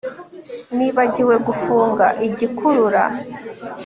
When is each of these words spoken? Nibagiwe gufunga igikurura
Nibagiwe 0.75 1.35
gufunga 1.47 2.05
igikurura 2.27 3.03